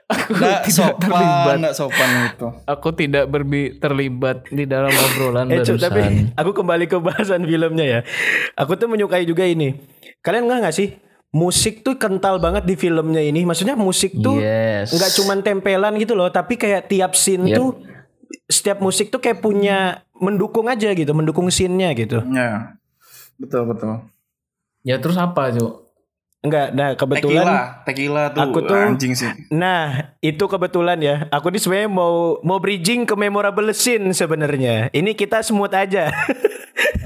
[0.06, 1.56] aku Nggak tidak sopan, terlibat.
[1.58, 2.46] nggak sopan gitu.
[2.64, 5.78] Aku tidak berbi terlibat di dalam obrolan Eh, barusan.
[5.78, 6.00] tapi
[6.32, 8.00] aku kembali ke bahasan filmnya ya.
[8.54, 9.74] Aku tuh menyukai juga ini.
[10.20, 10.88] Kalian nggak nggak sih?
[11.30, 13.42] Musik tuh kental banget di filmnya ini.
[13.42, 14.90] Maksudnya musik tuh Yes.
[14.90, 17.56] nggak cuman tempelan gitu loh, tapi kayak tiap scene Yep.
[17.58, 17.68] tuh
[18.46, 22.22] setiap musik tuh kayak punya mendukung aja gitu, mendukung scene-nya gitu.
[22.30, 22.78] Ya.
[23.36, 24.06] Betul, betul.
[24.80, 25.85] Ya terus apa, Cuk?
[26.46, 29.26] Enggak, nah kebetulan Tequila, tequila tuh, Aku tuh- anjing sih.
[29.50, 31.26] Nah, itu kebetulan ya.
[31.34, 34.94] Aku ini sebenarnya mau mau bridging ke memorable scene sebenarnya.
[34.94, 36.06] Ini kita semut aja.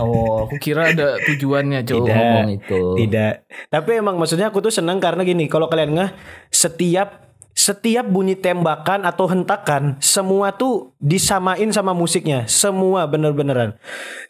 [0.01, 2.01] Oh, aku kira ada tujuannya, Tidak.
[2.01, 2.97] ngomong itu.
[3.05, 3.35] Tidak.
[3.69, 6.11] Tapi emang maksudnya aku tuh seneng karena gini, kalau kalian nggak
[6.49, 13.77] setiap setiap bunyi tembakan atau hentakan semua tuh disamain sama musiknya, semua bener-beneran.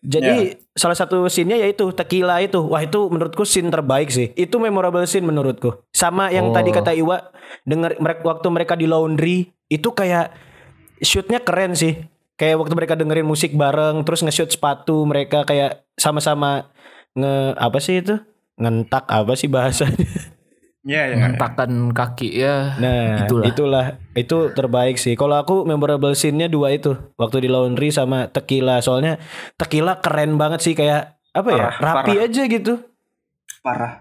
[0.02, 2.58] Jadi salah satu scene-nya yaitu tequila itu.
[2.64, 4.32] Wah, itu menurutku scene terbaik sih.
[4.34, 5.84] Itu memorable scene menurutku.
[5.92, 6.54] Sama yang Oh.
[6.56, 7.20] tadi kata Iwa,
[7.68, 10.32] denger mereka waktu mereka di laundry itu kayak
[11.04, 12.00] shootnya keren sih.
[12.40, 16.72] Kayak waktu mereka dengerin musik bareng, terus nge-shoot sepatu mereka kayak sama-sama
[17.12, 18.16] nge apa sih itu?
[18.56, 20.08] Ngentak apa sih bahasanya?
[20.80, 21.16] Iya, iya.
[21.28, 22.80] Hentakan kaki ya.
[22.80, 23.44] Nah, Itulah.
[23.44, 23.86] itulah.
[24.16, 25.12] Itu terbaik sih.
[25.12, 28.80] Kalau aku memorable scene-nya dua itu, waktu di laundry sama tequila.
[28.80, 29.20] Soalnya
[29.60, 31.68] tequila keren banget sih kayak apa ya?
[31.76, 32.24] Parah, Rapi parah.
[32.24, 32.74] aja gitu.
[33.60, 33.92] Parah.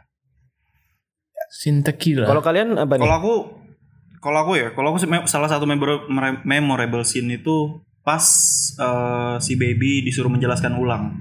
[1.51, 2.23] Sin tequila.
[2.31, 3.03] Kalau kalian apa nih?
[3.03, 3.33] Kalau aku
[4.19, 5.67] kalau aku ya, kalau aku salah satu
[6.47, 8.23] memorable scene itu pas
[8.79, 11.11] eh, si baby disuruh menjelaskan ulang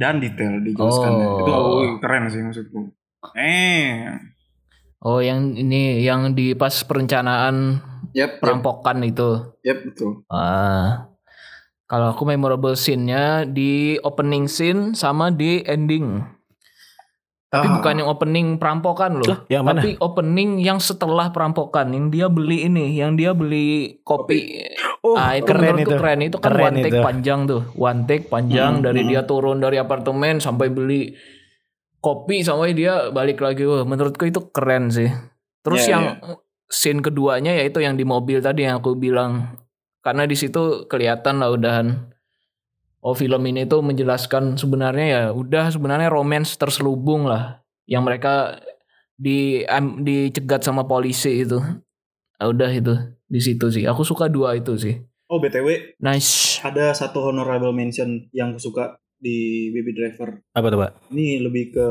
[0.00, 1.26] dan detail dijelaskannya.
[1.26, 1.38] Oh.
[1.44, 2.96] Itu oh, keren sih maksudku.
[3.36, 4.14] Eh,
[4.98, 7.78] Oh, yang ini yang di pas perencanaan
[8.10, 9.54] yep, yep, perampokan itu.
[9.62, 10.26] yep, betul.
[10.26, 11.06] Ah.
[11.88, 16.20] Kalau aku memorable scene-nya di opening scene sama di ending.
[17.48, 17.74] Tapi Ah.
[17.80, 19.24] bukan yang opening perampokan loh.
[19.24, 19.80] Lah, yang mana?
[19.80, 24.68] Tapi opening yang setelah perampokan yang dia beli ini, yang dia beli kopi.
[25.00, 25.88] Oh, ah, itu keren itu.
[25.88, 26.18] keren.
[26.20, 27.00] Itu kan Keren one take itu.
[27.00, 27.62] panjang tuh.
[27.72, 31.16] One take panjang dari dia turun dari apartemen sampai beli
[31.98, 33.66] kopi sampai dia balik lagi.
[33.66, 35.10] Wah, menurutku itu keren sih.
[35.62, 36.04] Terus Iya, yang
[36.68, 39.58] scene keduanya yaitu yang di mobil tadi yang aku bilang.
[40.02, 42.08] Karena di situ kelihatan lah udahan
[42.98, 48.58] Oh film ini tuh menjelaskan sebenarnya ya udah sebenarnya romance terselubung lah yang mereka
[49.14, 51.62] di am- dicegat sama polisi itu.
[52.38, 52.94] Ah, udah itu
[53.30, 53.86] di situ sih.
[53.86, 54.98] Aku suka dua itu sih.
[55.30, 56.58] Oh btw Nice.
[56.64, 60.40] ada satu honorable mention yang aku suka di Baby Driver.
[60.54, 60.90] Apa tuh, Pak?
[61.12, 61.88] Ini lebih ke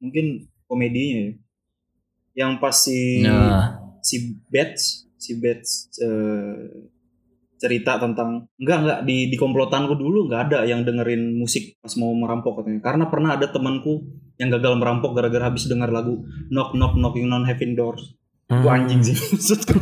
[0.00, 1.32] mungkin komedinya ya.
[2.32, 5.70] Yang pas si Nah, si Bets si Bets
[6.02, 6.90] eh,
[7.62, 12.10] cerita tentang enggak enggak di di komplotanku dulu enggak ada yang dengerin musik pas mau
[12.10, 14.02] merampok katanya karena pernah ada temanku
[14.42, 18.18] yang gagal merampok gara-gara habis dengar lagu knock knock knocking on heaven doors
[18.54, 18.76] itu Hmm.
[18.76, 19.80] anjing sih maksudku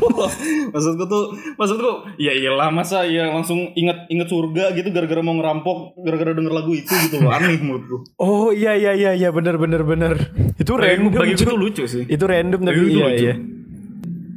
[0.71, 5.79] maksudku tuh maksudku ya iyalah masa ya langsung inget inget surga gitu gara-gara mau ngerampok
[5.99, 9.83] gara-gara denger lagu itu gitu loh aneh menurutku Oh iya iya iya iya benar benar
[9.83, 10.15] benar.
[10.55, 11.11] Itu random.
[11.11, 11.49] bagiku Cuk.
[11.49, 13.25] tuh lucu sih Itu random tapi tuh iya lucu.
[13.25, 13.35] iya.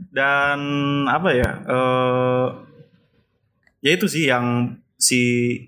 [0.09, 0.59] dan
[1.05, 2.47] apa ya eh
[3.81, 4.45] ya itu sih yang
[4.95, 5.19] si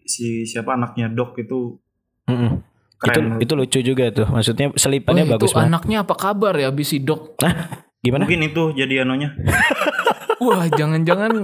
[0.04, 1.78] si siapa anaknya dok itu
[2.26, 2.62] Mm-mm.
[2.96, 4.26] Itu keren itu lucu juga tuh.
[4.26, 5.68] Maksudnya oh, selipannya itu bagus banget.
[5.68, 7.38] anaknya apa kabar ya abis sidok?
[8.06, 8.30] Gimana?
[8.30, 9.34] mungkin itu jadi anunya.
[10.46, 11.42] Wah jangan-jangan.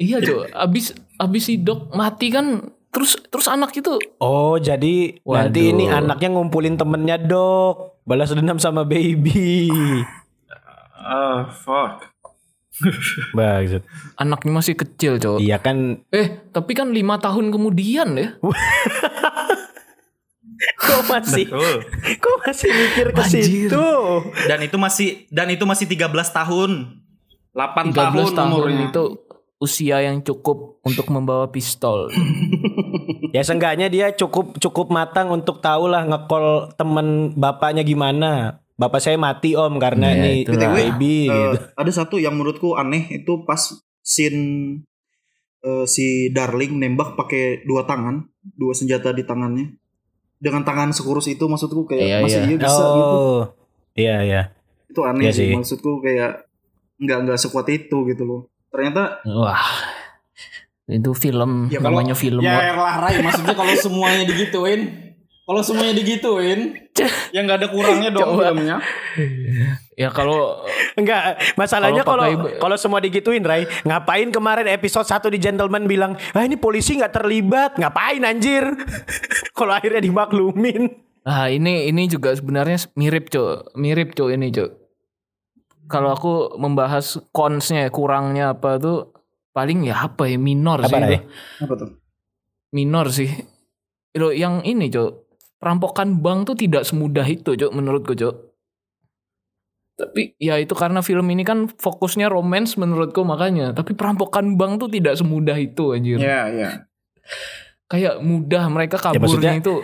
[0.00, 0.48] Iya Jo.
[0.48, 4.00] Abis abis sidok mati kan terus terus anak itu.
[4.16, 5.72] Oh jadi nanti Waduh.
[5.76, 8.00] ini anaknya ngumpulin temennya dok.
[8.02, 9.68] Balas dendam sama baby.
[10.96, 12.08] Ah fuck.
[13.36, 13.84] Bagus
[14.16, 15.36] anaknya masih kecil Jo.
[15.36, 16.02] Iya kan.
[16.10, 18.28] Eh tapi kan lima tahun kemudian ya.
[20.78, 21.74] Kok masih Betul.
[22.16, 23.86] Kok masih mikir ke situ?
[24.46, 26.70] Dan itu masih dan itu masih 13 tahun.
[27.50, 28.86] 8 13 tahun, tahun umurnya.
[28.88, 29.02] itu
[29.58, 32.08] usia yang cukup untuk membawa pistol.
[33.32, 38.60] Ya seenggaknya dia cukup cukup matang untuk tahu lah ngekol temen bapaknya gimana.
[38.76, 40.68] Bapak saya mati om karena Iya, ini itulah.
[40.68, 41.56] baby Eh, gitu.
[41.72, 43.72] ada satu yang menurutku aneh itu pas
[44.04, 44.40] scene
[45.60, 48.20] eh, si Darling nembak pakai dua tangan
[48.52, 49.80] dua senjata di tangannya
[50.42, 52.48] dengan tangan sekurus itu maksudku kayak Iya, masih iya.
[52.48, 53.42] iya bisa gitu Oh
[53.94, 54.42] Iya iya
[54.84, 55.46] itu aneh Iya sih.
[55.46, 55.54] sih.
[55.54, 56.50] maksudku kayak
[56.98, 59.62] nggak nggak sekuat itu gitu loh ternyata Wah.
[60.84, 62.42] Itu film Ya kalau- namanya film.
[62.42, 64.80] Ya lah Rai, maksudnya kalau semuanya digituin,
[65.42, 66.74] kalau semuanya digituin,
[67.32, 68.50] ya nggak ada kurangnya dong Coba.
[68.50, 68.76] filmnya.
[69.92, 70.64] Ya kalau
[71.00, 75.84] Enggak, masalahnya Kalau kalau pakai- kalau semua digituin, Ray, ngapain kemarin episode 1 di Gentleman
[75.84, 78.64] bilang, "Ah, ini polisi nggak terlibat." Ngapain anjir?
[79.58, 80.88] kalau akhirnya dimaklumin.
[81.22, 84.70] Nah ini ini juga sebenarnya mirip cok, mirip cok ini cok.
[85.86, 89.12] Kalau aku membahas consnya, kurangnya apa tuh
[89.52, 91.18] paling ya apa ya minor Apa, sih itu.
[91.68, 91.88] Apa tuh?
[92.72, 93.28] Minor sih.
[94.12, 95.10] Itu yang ini cok,
[95.60, 98.51] perampokan bank tuh tidak semudah itu cok menurutku cok.
[100.02, 103.70] Tapi ya itu karena film ini kan fokusnya romance menurutku makanya.
[103.70, 106.18] Tapi perampokan bank tuh tidak semudah itu anjir.
[106.18, 106.70] Ya, ya.
[107.86, 109.74] Kayak mudah mereka maksudnya kaburnya itu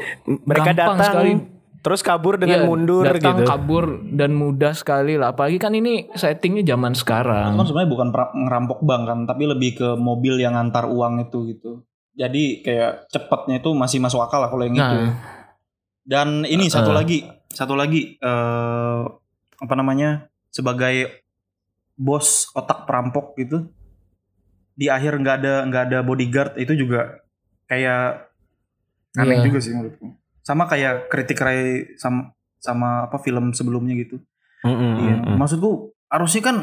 [0.42, 1.32] Mereka gampang datang sekali.
[1.78, 3.46] terus kabur dengan Iya, mundur datang, gitu.
[3.46, 5.30] kabur dan mudah sekali lah.
[5.30, 7.54] Apalagi kan ini settingnya zaman Itu sekarang.
[7.54, 11.86] kan sebenarnya bukan ngerampok bank kan, tapi lebih ke mobil yang ngantar uang itu gitu.
[12.12, 14.82] Jadi kayak cepatnya itu masih masuk akal lah kalau yang itu.
[14.82, 15.14] Nah,
[16.02, 16.96] Dan ini satu Eh.
[16.96, 19.00] lagi, satu lagi eh
[19.58, 20.26] apa namanya?
[20.48, 21.22] sebagai
[21.92, 23.68] bos otak perampok gitu.
[24.72, 27.20] Di akhir nggak ada nggak ada bodyguard itu juga
[27.68, 28.30] kayak
[29.18, 29.44] aneh Iya.
[29.50, 30.14] juga sih menurutku.
[30.40, 34.22] Sama kayak kritik Ray sama sama apa film sebelumnya gitu.
[34.64, 35.14] Mm-mm, Iya.
[35.20, 35.36] mm-mm.
[35.36, 36.56] Maksudku harusnya kan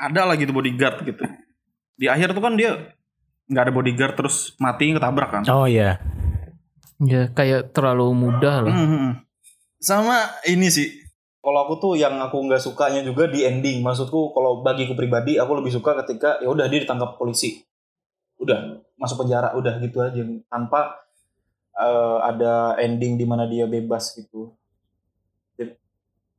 [0.00, 1.22] ada lah gitu bodyguard gitu.
[1.98, 2.94] Di akhir tuh kan dia
[3.50, 5.42] nggak ada bodyguard terus mati ketabrak kan.
[5.50, 5.98] Oh iya.
[7.02, 8.72] ya kayak terlalu mudah lah.
[8.72, 9.26] Mhm.
[9.82, 11.01] Sama ini sih.
[11.42, 13.82] Kalau aku tuh yang aku nggak sukanya juga di ending.
[13.82, 17.66] Maksudku kalau bagiku pribadi aku lebih suka ketika ya udah dia ditangkap polisi.
[18.38, 21.02] Udah masuk penjara udah gitu aja tanpa
[21.74, 24.54] eh, ada ending di mana dia bebas gitu.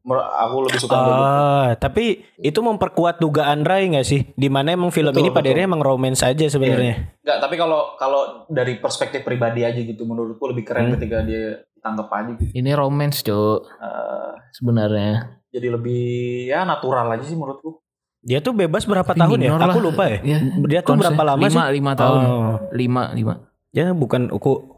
[0.04, 1.12] Aku lebih suka gitu.
[1.16, 4.28] Ah, tapi itu memperkuat dugaan Ray nggak sih?
[4.36, 7.16] Di mana emang film Betul, ini pada akhirnya emang romance aja sebenarnya.
[7.24, 11.00] Enggak, tapi kalau kalau dari perspektif pribadi aja gitu menurutku lebih keren Hmm.
[11.00, 12.52] ketika dia ditangkap aja gitu.
[12.56, 15.44] Ini romance cok Eh, sebenarnya.
[15.50, 16.04] jadi lebih
[16.48, 17.84] ya natural aja sih menurutku.
[18.20, 19.52] Dia tuh bebas berapa Tapi tahun ya?
[19.52, 19.84] minor Aku lah.
[19.84, 20.20] lupa ya.
[20.24, 21.76] Ya, Dia tuh berapa lama lima, sih?
[21.76, 22.20] Lima tahun.
[22.24, 22.56] Oh.
[22.72, 23.34] Lima lima.
[23.70, 24.72] Ya bukan uku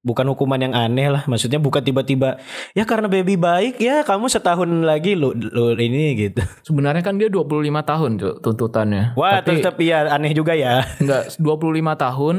[0.00, 1.28] bukan hukuman yang aneh lah.
[1.28, 2.40] Maksudnya bukan tiba-tiba
[2.72, 6.40] ya karena baby baik ya kamu setahun lagi lu, lu ini gitu.
[6.64, 7.44] Sebenarnya kan dia 25
[7.84, 9.12] tahun cok tuntutannya.
[9.12, 10.80] Wah, tapi tetap ya aneh juga ya.
[10.96, 12.36] enggak 25 tahun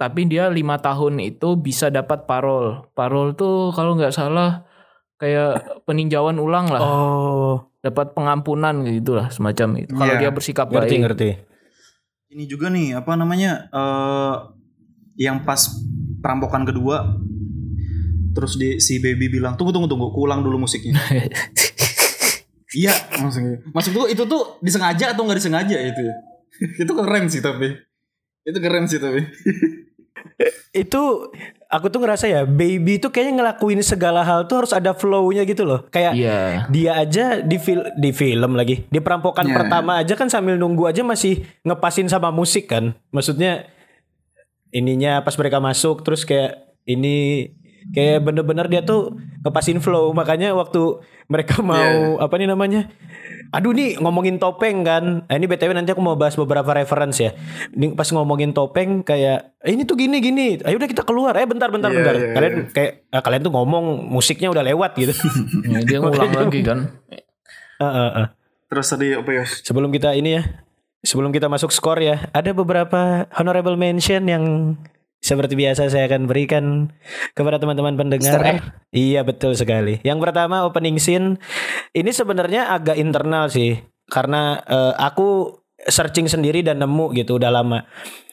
[0.00, 2.88] tapi dia lima tahun itu bisa dapat parol.
[2.96, 4.64] Parol tuh kalau nggak salah
[5.20, 6.80] kayak peninjauan ulang lah.
[6.80, 9.92] Oh, dapat pengampunan gitu lah semacam itu.
[9.92, 10.20] Kalau Iya.
[10.24, 11.02] dia bersikap ngerti baik.
[11.04, 11.28] ngerti.
[12.32, 14.36] Ini juga nih apa namanya eh
[15.20, 15.68] yang pas
[16.24, 17.20] perampokan kedua
[18.32, 20.96] terus di, si baby bilang tunggu tunggu tunggu ku ulang dulu musiknya.
[22.80, 23.60] iya maksudnya.
[23.68, 26.08] Maksudku itu tuh disengaja atau nggak disengaja itu?
[26.08, 26.14] ya?
[26.88, 27.68] itu keren sih tapi.
[28.48, 29.20] Itu keren sih tapi.
[30.72, 31.28] Itu
[31.66, 35.62] aku tuh ngerasa ya baby itu kayaknya ngelakuin segala hal tuh harus ada flow-nya gitu
[35.62, 35.84] loh.
[35.88, 36.38] Kayak Iya.
[36.66, 39.54] dia aja di fil di film lagi di perampokan Iya.
[39.54, 43.68] pertama aja kan sambil nunggu aja masih ngepasin sama musik kan maksudnya
[44.70, 47.50] ininya pas mereka masuk terus kayak ini
[47.90, 50.12] kayak bener-bener dia tuh ngepasin flow.
[50.12, 52.90] Makanya waktu mereka mau apa nih namanya
[53.50, 55.26] aduh nih ngomongin topeng kan.
[55.26, 57.34] Nah, ini btw nanti aku mau bahas beberapa reference ya.
[57.74, 60.62] Ini pas ngomongin topeng kayak "Eh, ini tuh gini gini.
[60.62, 61.34] Ayo udah kita keluar.
[61.34, 62.14] Eh bentar bentar Iya, bentar.
[62.14, 65.12] iya, kalian kayak ah, kalian tuh ngomong musiknya udah lewat gitu.
[65.70, 66.78] Ya, dia ngulang lagi kan.
[67.82, 68.26] Ah, ah, ah.
[68.70, 69.44] Terus tadi apa ya?
[69.50, 70.42] Sebelum kita ini ya,
[71.02, 74.44] sebelum kita masuk skor ya, ada beberapa honorable mention yang
[75.30, 76.90] seperti biasa saya akan berikan
[77.38, 78.42] kepada teman-teman pendengar.
[78.42, 78.66] Egg.
[78.90, 80.02] Iya betul sekali.
[80.02, 81.38] Yang pertama opening scene
[81.94, 83.78] ini sebenarnya agak internal sih,
[84.10, 85.54] karena eh, aku
[85.86, 87.86] searching sendiri dan nemu gitu udah lama.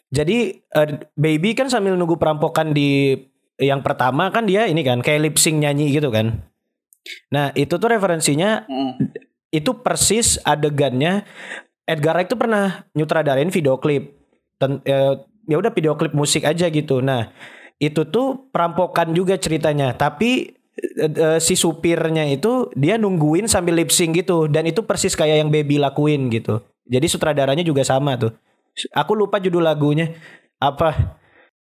[0.09, 3.13] Jadi eh, baby kan sambil nunggu perampokan di
[3.61, 6.49] yang pertama kan dia ini kan kayak lip sync nyanyi gitu kan.
[7.29, 8.65] Nah itu tuh referensinya
[9.53, 11.23] itu persis adegannya
[11.87, 14.17] Edgar Wright tuh pernah nyutradarin video klip
[14.59, 15.15] Ten- eh,
[15.47, 16.99] ya udah video klip musik aja gitu.
[16.99, 17.31] Nah
[17.79, 19.95] itu tuh perampokan juga ceritanya.
[19.95, 24.45] Tapi eh, eh, si supirnya itu dia nungguin sambil lip sync gitu.
[24.51, 26.61] Dan itu persis kayak yang Baby lakuin gitu.
[26.85, 28.35] Jadi sutradaranya juga sama tuh.
[28.93, 30.13] Aku lupa judul lagunya.
[30.61, 31.17] Apa?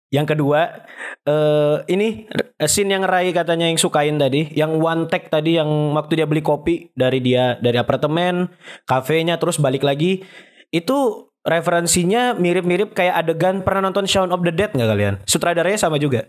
[0.10, 0.90] Yang kedua
[1.22, 2.26] eh ini
[2.66, 6.42] scene yang Rai katanya yang sukain tadi, yang one take tadi yang waktu dia beli
[6.42, 8.50] kopi dari dia dari apartemen,
[8.90, 10.26] kafenya terus balik lagi.
[10.74, 15.16] Itu referensinya mirip-mirip kayak adegan pernah nonton Shaun of the Dead nggak kalian?
[15.24, 16.28] Sutradaranya sama juga.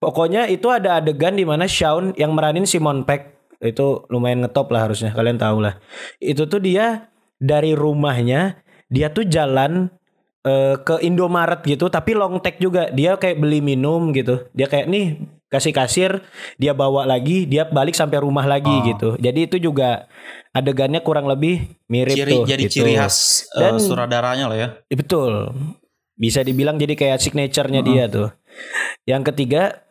[0.00, 4.88] Pokoknya itu ada adegan di mana Shaun yang meranin Simon Peck itu lumayan ngetop lah
[4.88, 5.76] harusnya kalian tahu lah.
[6.16, 9.88] Itu tuh dia dari rumahnya dia tuh jalan
[10.44, 14.90] eh, ke Indomaret gitu tapi long take juga dia kayak beli minum gitu dia kayak
[14.92, 16.10] nih kasih kasir
[16.56, 18.86] dia bawa lagi dia balik sampai rumah lagi Oh.
[18.86, 20.06] gitu jadi itu juga
[20.50, 22.74] adegannya kurang lebih mirip Ciri tuh jadi gitu.
[22.80, 24.68] ciri khas eh, Dan- sutradaranya lah ya.
[24.86, 25.50] Eh, betul
[26.14, 28.28] bisa dibilang jadi kayak signaturenya dia tuh
[29.04, 29.82] yang ketiga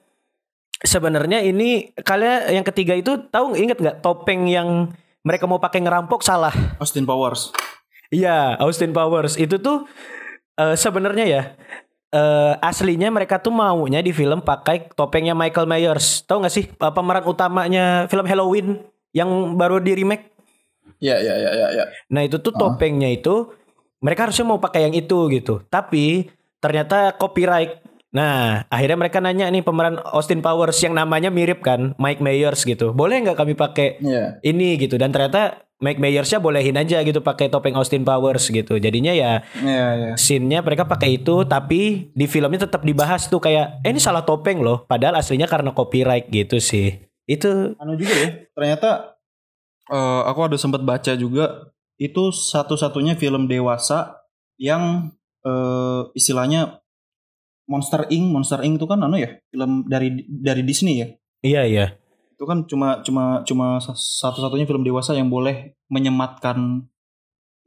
[0.79, 6.23] sebenarnya ini kalian yang ketiga itu tahu inget nggak topeng yang mereka mau pakai ngerampok
[6.23, 7.51] salah Austin Powers.
[8.09, 9.83] Iya, Austin Powers itu tuh
[10.55, 11.41] eh, sebenarnya ya
[12.09, 16.25] eh, aslinya mereka tuh maunya di film pakai topengnya Michael Myers.
[16.25, 18.81] Tahu nggak sih pemeran utamanya film Halloween
[19.13, 20.33] yang baru di remake?
[20.99, 21.85] Ya ya ya ya ya.
[22.11, 23.53] Nah itu tuh topengnya itu
[23.99, 25.63] mereka harusnya mau pakai yang itu gitu.
[25.67, 26.27] Tapi
[26.59, 27.79] ternyata copyright.
[28.09, 32.91] Nah akhirnya mereka nanya nih pemeran Austin Powers yang namanya mirip kan Mike Myers gitu.
[32.91, 34.41] Boleh nggak kami pakai Iya.
[34.43, 34.97] ini gitu?
[34.99, 38.75] Dan ternyata Mike Myersnya bolehin aja gitu pakai topeng Austin Powers gitu.
[38.75, 40.11] Jadinya ya Iya iya.
[40.19, 44.59] scene-nya mereka pakai itu tapi di filmnya tetap dibahas tuh kayak eh ini salah topeng
[44.59, 48.29] loh padahal aslinya karena copyright gitu sih itu Anu juga ya.
[48.51, 48.89] Ternyata
[49.87, 54.19] eh, aku ada sempat baca juga itu satu-satunya film dewasa
[54.59, 55.15] yang
[55.47, 56.83] eh, istilahnya
[57.69, 58.25] Monster Inc.
[58.33, 58.81] Monster Inc.
[58.81, 61.07] itu kan anu ya film dari dari Disney ya.
[61.39, 61.85] iya iya
[62.39, 66.87] Itu kan cuma cuma cuma satu-satunya film dewasa yang boleh menyematkan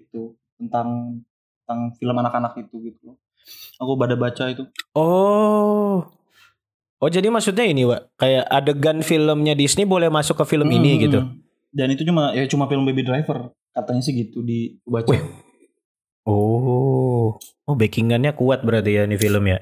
[0.01, 1.21] itu tentang
[1.61, 3.17] tentang film anak-anak itu gitu loh.
[3.77, 4.65] Aku pada baca itu.
[4.97, 6.09] oh
[7.03, 11.03] oh jadi maksudnya ini Wak kayak adegan filmnya Disney boleh masuk ke film ini Hmm,
[11.05, 11.19] gitu
[11.69, 15.05] Dan itu cuma ya cuma film Baby Driver katanya sih gitu di baca.
[15.11, 15.21] Wih.
[16.25, 19.59] oh oh backingannya kuat berarti ya ini film ya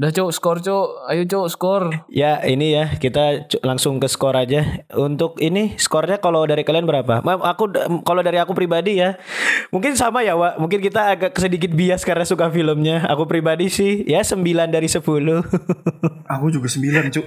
[0.00, 1.12] Udah cok skor cok.
[1.12, 1.82] Ayo cok skor.
[2.08, 4.80] Ya ini ya kita langsung ke skor aja.
[4.96, 7.20] Untuk ini skornya kalau dari kalian berapa?
[7.20, 7.68] Ma- Aku
[8.00, 9.20] kalau dari aku pribadi ya
[9.68, 10.56] mungkin sama ya Wak.
[10.56, 13.04] Mungkin kita agak sedikit bias karena suka filmnya.
[13.12, 14.40] Aku pribadi sih ya 9
[14.72, 15.04] dari 10
[16.40, 17.26] Aku juga sembilan cuk.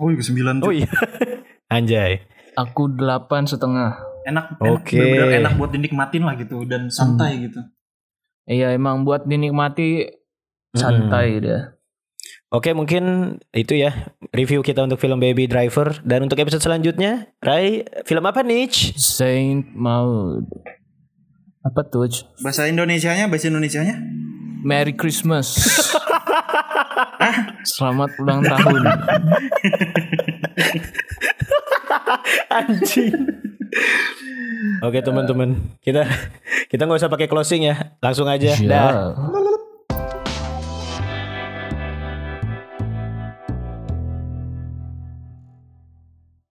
[0.00, 0.68] Aku juga sembilan cuk.
[0.68, 0.88] Oh iya.
[1.76, 2.24] Anjay.
[2.56, 4.00] Aku delapan setengah.
[4.24, 4.96] Enak, enak Oke.
[4.96, 7.60] bener-bener enak buat dinikmatin lah gitu dan santai gitu.
[8.48, 10.08] Iya emang buat dinikmati
[10.72, 11.76] santai dah.
[12.54, 17.82] Oke mungkin itu ya review kita untuk film Baby Driver dan untuk episode selanjutnya Rai
[18.06, 18.70] film apa nih?
[18.94, 20.46] Saint Maud.
[21.66, 22.06] Apa tuh?
[22.46, 23.98] Bahasa Indonesianya, bahasa Indonesianya?
[24.62, 25.50] Merry Christmas.
[27.74, 28.86] Selamat ulang tahun.
[32.62, 33.18] Anjing.
[34.86, 36.06] Oke teman-teman kita
[36.70, 38.54] kita nggak usah pakai closing ya langsung aja.
[38.62, 38.62] Dah.
[38.62, 39.10] Ya.